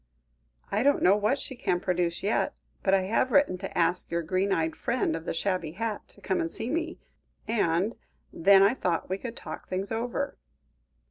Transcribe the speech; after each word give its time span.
"I 0.71 0.81
don't 0.81 1.03
know 1.03 1.15
what 1.15 1.37
she 1.37 1.55
can 1.55 1.79
produce 1.79 2.23
yet, 2.23 2.59
but 2.81 2.95
I 2.95 3.01
have 3.03 3.31
written 3.31 3.55
to 3.59 3.77
ask 3.77 4.09
your 4.09 4.23
green 4.23 4.51
eyed 4.51 4.75
friend 4.75 5.15
of 5.15 5.25
the 5.25 5.31
shabby 5.35 5.73
hat, 5.73 6.07
to 6.07 6.21
come 6.21 6.41
and 6.41 6.49
see 6.49 6.71
me, 6.71 6.97
and 7.47 7.95
then 8.33 8.63
I 8.63 8.73
thought 8.73 9.09
we 9.11 9.19
could 9.19 9.35
talk 9.35 9.67
things 9.67 9.91
over." 9.91 10.39